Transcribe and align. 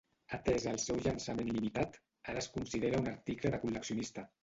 Atès 0.37 0.63
el 0.71 0.79
seu 0.83 0.97
llançament 1.03 1.53
limitat, 1.53 2.01
ara 2.35 2.45
es 2.47 2.51
considera 2.59 3.07
un 3.07 3.15
article 3.15 3.57
de 3.59 3.65
col·leccionista. 3.67 4.31